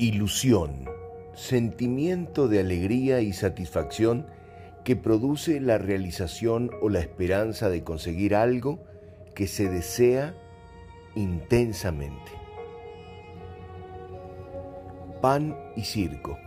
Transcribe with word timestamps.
Ilusión, 0.00 0.86
sentimiento 1.34 2.48
de 2.48 2.60
alegría 2.60 3.20
y 3.20 3.34
satisfacción 3.34 4.24
que 4.82 4.96
produce 4.96 5.60
la 5.60 5.76
realización 5.76 6.70
o 6.80 6.88
la 6.88 7.00
esperanza 7.00 7.68
de 7.68 7.84
conseguir 7.84 8.34
algo 8.34 8.82
que 9.34 9.46
se 9.46 9.68
desea 9.68 10.34
intensamente. 11.16 12.32
Pan 15.20 15.54
y 15.76 15.82
circo. 15.82 16.38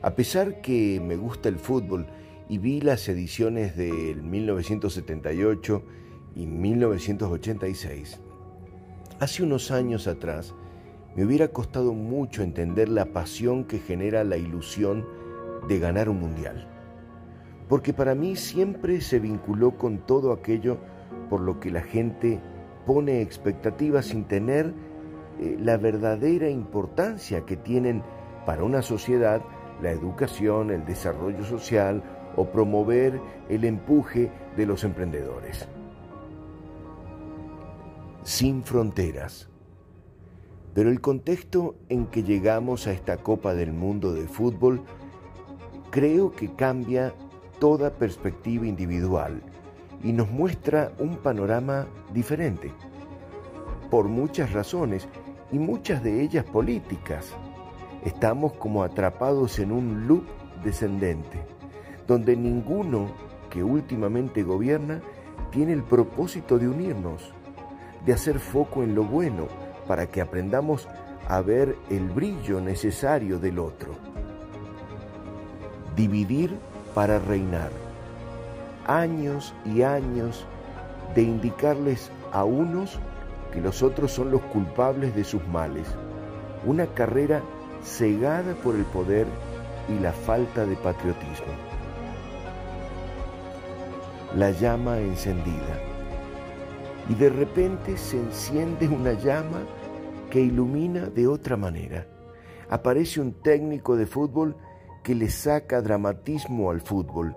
A 0.00 0.14
pesar 0.14 0.62
que 0.62 0.98
me 0.98 1.16
gusta 1.16 1.50
el 1.50 1.58
fútbol 1.58 2.06
y 2.48 2.56
vi 2.56 2.80
las 2.80 3.06
ediciones 3.10 3.76
del 3.76 4.22
1978 4.22 5.82
y 6.34 6.46
1986, 6.46 8.18
hace 9.20 9.42
unos 9.42 9.70
años 9.70 10.06
atrás 10.06 10.54
me 11.16 11.24
hubiera 11.24 11.48
costado 11.48 11.94
mucho 11.94 12.42
entender 12.42 12.90
la 12.90 13.06
pasión 13.06 13.64
que 13.64 13.78
genera 13.78 14.22
la 14.22 14.36
ilusión 14.36 15.06
de 15.66 15.78
ganar 15.78 16.10
un 16.10 16.20
mundial. 16.20 16.68
Porque 17.68 17.94
para 17.94 18.14
mí 18.14 18.36
siempre 18.36 19.00
se 19.00 19.18
vinculó 19.18 19.78
con 19.78 20.06
todo 20.06 20.30
aquello 20.30 20.76
por 21.30 21.40
lo 21.40 21.58
que 21.58 21.70
la 21.70 21.80
gente 21.80 22.38
pone 22.84 23.22
expectativas 23.22 24.06
sin 24.06 24.24
tener 24.24 24.74
eh, 25.40 25.56
la 25.58 25.78
verdadera 25.78 26.50
importancia 26.50 27.46
que 27.46 27.56
tienen 27.56 28.02
para 28.44 28.62
una 28.62 28.82
sociedad 28.82 29.40
la 29.82 29.90
educación, 29.90 30.70
el 30.70 30.84
desarrollo 30.84 31.44
social 31.44 32.02
o 32.36 32.44
promover 32.46 33.20
el 33.48 33.64
empuje 33.64 34.30
de 34.56 34.66
los 34.66 34.84
emprendedores. 34.84 35.66
Sin 38.22 38.62
fronteras 38.64 39.48
pero 40.76 40.90
el 40.90 41.00
contexto 41.00 41.74
en 41.88 42.04
que 42.04 42.22
llegamos 42.22 42.86
a 42.86 42.92
esta 42.92 43.16
Copa 43.16 43.54
del 43.54 43.72
Mundo 43.72 44.12
de 44.12 44.28
fútbol 44.28 44.82
creo 45.90 46.32
que 46.32 46.52
cambia 46.52 47.14
toda 47.58 47.94
perspectiva 47.94 48.66
individual 48.66 49.40
y 50.04 50.12
nos 50.12 50.30
muestra 50.30 50.92
un 50.98 51.16
panorama 51.16 51.86
diferente, 52.12 52.74
por 53.90 54.08
muchas 54.08 54.52
razones 54.52 55.08
y 55.50 55.58
muchas 55.58 56.04
de 56.04 56.20
ellas 56.20 56.44
políticas. 56.44 57.32
Estamos 58.04 58.52
como 58.52 58.82
atrapados 58.82 59.58
en 59.58 59.72
un 59.72 60.06
loop 60.06 60.24
descendente, 60.62 61.40
donde 62.06 62.36
ninguno 62.36 63.06
que 63.48 63.64
últimamente 63.64 64.42
gobierna 64.42 65.00
tiene 65.50 65.72
el 65.72 65.82
propósito 65.82 66.58
de 66.58 66.68
unirnos, 66.68 67.32
de 68.04 68.12
hacer 68.12 68.38
foco 68.38 68.82
en 68.82 68.94
lo 68.94 69.04
bueno, 69.04 69.46
para 69.86 70.06
que 70.06 70.20
aprendamos 70.20 70.88
a 71.28 71.40
ver 71.40 71.76
el 71.90 72.08
brillo 72.08 72.60
necesario 72.60 73.38
del 73.38 73.58
otro. 73.58 73.92
Dividir 75.96 76.56
para 76.94 77.18
reinar. 77.18 77.70
Años 78.86 79.54
y 79.64 79.82
años 79.82 80.46
de 81.14 81.22
indicarles 81.22 82.10
a 82.32 82.44
unos 82.44 82.98
que 83.52 83.60
los 83.60 83.82
otros 83.82 84.12
son 84.12 84.30
los 84.30 84.42
culpables 84.42 85.14
de 85.14 85.24
sus 85.24 85.46
males. 85.48 85.86
Una 86.64 86.86
carrera 86.86 87.42
cegada 87.82 88.54
por 88.62 88.74
el 88.74 88.84
poder 88.84 89.26
y 89.88 90.00
la 90.00 90.12
falta 90.12 90.66
de 90.66 90.76
patriotismo. 90.76 91.52
La 94.36 94.50
llama 94.50 94.98
encendida. 94.98 95.80
Y 97.08 97.14
de 97.14 97.30
repente 97.30 97.96
se 97.96 98.18
enciende 98.18 98.88
una 98.88 99.12
llama 99.12 99.60
que 100.30 100.40
ilumina 100.40 101.06
de 101.06 101.26
otra 101.26 101.56
manera. 101.56 102.06
Aparece 102.68 103.20
un 103.20 103.32
técnico 103.42 103.96
de 103.96 104.06
fútbol 104.06 104.56
que 105.02 105.14
le 105.14 105.30
saca 105.30 105.80
dramatismo 105.80 106.70
al 106.70 106.80
fútbol, 106.80 107.36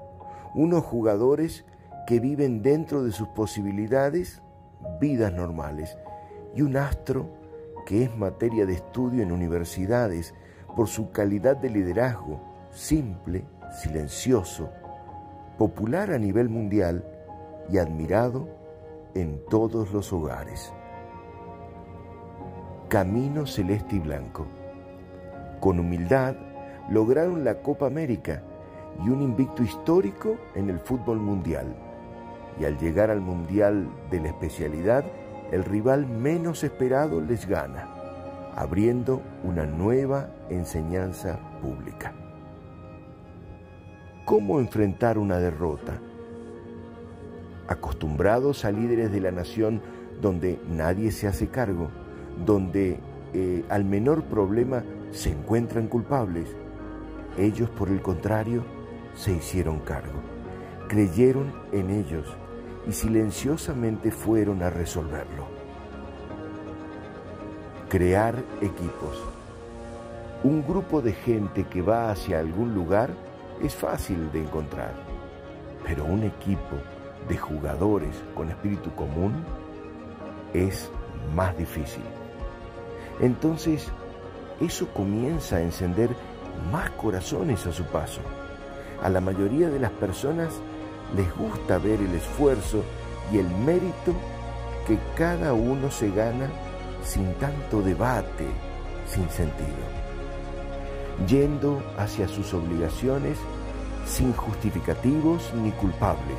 unos 0.55 0.83
jugadores 0.83 1.65
que 2.07 2.19
viven 2.19 2.63
dentro 2.63 3.03
de 3.03 3.11
sus 3.11 3.27
posibilidades 3.29 4.41
vidas 4.99 5.31
normales. 5.33 5.97
Y 6.55 6.63
un 6.63 6.77
astro 6.77 7.29
que 7.85 8.03
es 8.03 8.17
materia 8.17 8.65
de 8.65 8.73
estudio 8.73 9.21
en 9.21 9.31
universidades 9.31 10.33
por 10.75 10.87
su 10.87 11.11
calidad 11.11 11.57
de 11.57 11.69
liderazgo, 11.69 12.41
simple, 12.71 13.45
silencioso, 13.81 14.69
popular 15.57 16.11
a 16.11 16.17
nivel 16.17 16.49
mundial 16.49 17.05
y 17.71 17.77
admirado 17.77 18.47
en 19.13 19.43
todos 19.49 19.91
los 19.91 20.11
hogares 20.11 20.73
camino 22.89 23.45
celeste 23.45 23.97
y 23.97 23.99
blanco. 23.99 24.47
Con 25.59 25.79
humildad 25.79 26.35
lograron 26.89 27.43
la 27.43 27.61
Copa 27.61 27.85
América 27.85 28.41
y 29.05 29.09
un 29.09 29.21
invicto 29.21 29.61
histórico 29.61 30.37
en 30.55 30.71
el 30.71 30.79
fútbol 30.79 31.19
mundial. 31.19 31.67
Y 32.59 32.65
al 32.65 32.79
llegar 32.79 33.11
al 33.11 33.21
mundial 33.21 33.87
de 34.09 34.21
la 34.21 34.29
especialidad, 34.29 35.05
el 35.51 35.63
rival 35.65 36.07
menos 36.07 36.63
esperado 36.63 37.21
les 37.21 37.47
gana, 37.47 37.87
abriendo 38.55 39.21
una 39.43 39.67
nueva 39.67 40.31
enseñanza 40.49 41.37
pública. 41.61 42.13
¿Cómo 44.25 44.59
enfrentar 44.59 45.19
una 45.19 45.37
derrota? 45.37 46.01
Acostumbrados 47.67 48.65
a 48.65 48.71
líderes 48.71 49.11
de 49.11 49.21
la 49.21 49.31
nación 49.31 49.79
donde 50.21 50.59
nadie 50.67 51.11
se 51.11 51.27
hace 51.27 51.49
cargo, 51.49 51.89
donde 52.45 52.99
eh, 53.33 53.63
al 53.69 53.85
menor 53.85 54.23
problema 54.23 54.83
se 55.11 55.31
encuentran 55.31 55.87
culpables. 55.87 56.49
Ellos, 57.37 57.69
por 57.69 57.89
el 57.89 58.01
contrario, 58.01 58.63
se 59.15 59.33
hicieron 59.33 59.79
cargo, 59.79 60.19
creyeron 60.87 61.53
en 61.71 61.89
ellos 61.89 62.25
y 62.87 62.91
silenciosamente 62.91 64.11
fueron 64.11 64.63
a 64.63 64.69
resolverlo. 64.69 65.47
Crear 67.87 68.35
equipos. 68.61 69.23
Un 70.43 70.65
grupo 70.65 71.01
de 71.01 71.13
gente 71.13 71.65
que 71.65 71.81
va 71.81 72.11
hacia 72.11 72.39
algún 72.39 72.73
lugar 72.73 73.11
es 73.61 73.75
fácil 73.75 74.31
de 74.31 74.41
encontrar, 74.41 74.93
pero 75.85 76.05
un 76.05 76.23
equipo 76.23 76.77
de 77.27 77.37
jugadores 77.37 78.15
con 78.35 78.49
espíritu 78.49 78.89
común 78.95 79.43
es 80.53 80.89
más 81.35 81.57
difícil 81.57 82.03
entonces 83.19 83.87
eso 84.61 84.87
comienza 84.89 85.57
a 85.57 85.61
encender 85.61 86.09
más 86.71 86.89
corazones 86.91 87.65
a 87.65 87.71
su 87.71 87.83
paso. 87.85 88.21
A 89.01 89.09
la 89.09 89.21
mayoría 89.21 89.69
de 89.69 89.79
las 89.79 89.91
personas 89.91 90.53
les 91.15 91.33
gusta 91.35 91.77
ver 91.77 92.01
el 92.01 92.13
esfuerzo 92.13 92.83
y 93.31 93.37
el 93.37 93.47
mérito 93.49 94.13
que 94.87 94.97
cada 95.15 95.53
uno 95.53 95.89
se 95.91 96.09
gana 96.11 96.49
sin 97.03 97.33
tanto 97.35 97.81
debate, 97.81 98.45
sin 99.07 99.29
sentido, 99.29 99.67
yendo 101.27 101.81
hacia 101.97 102.27
sus 102.27 102.53
obligaciones 102.53 103.37
sin 104.05 104.33
justificativos 104.33 105.53
ni 105.53 105.71
culpables, 105.71 106.37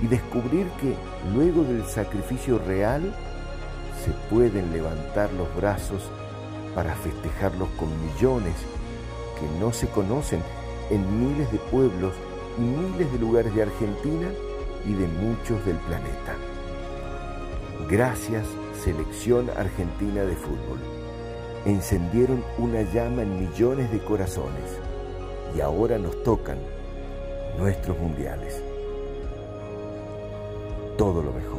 y 0.00 0.06
descubrir 0.06 0.66
que 0.80 0.94
luego 1.34 1.64
del 1.64 1.84
sacrificio 1.84 2.58
real, 2.58 3.12
se 4.08 4.34
pueden 4.34 4.72
levantar 4.72 5.30
los 5.34 5.54
brazos 5.54 6.02
para 6.74 6.94
festejarlos 6.94 7.68
con 7.78 7.88
millones 8.06 8.54
que 9.38 9.60
no 9.60 9.70
se 9.70 9.86
conocen 9.88 10.42
en 10.90 11.28
miles 11.28 11.52
de 11.52 11.58
pueblos 11.58 12.14
y 12.56 12.62
miles 12.62 13.12
de 13.12 13.18
lugares 13.18 13.54
de 13.54 13.62
Argentina 13.62 14.28
y 14.86 14.94
de 14.94 15.06
muchos 15.08 15.62
del 15.66 15.76
planeta. 15.76 16.34
Gracias, 17.90 18.46
Selección 18.82 19.50
Argentina 19.50 20.22
de 20.22 20.36
Fútbol. 20.36 20.78
Encendieron 21.66 22.42
una 22.56 22.82
llama 22.82 23.22
en 23.22 23.40
millones 23.40 23.92
de 23.92 23.98
corazones 23.98 24.78
y 25.54 25.60
ahora 25.60 25.98
nos 25.98 26.22
tocan 26.22 26.56
nuestros 27.58 27.98
mundiales. 27.98 28.62
Todo 30.96 31.22
lo 31.22 31.32
mejor. 31.32 31.57